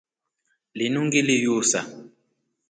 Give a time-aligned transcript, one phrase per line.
[0.77, 1.79] Linu ngili yuusa.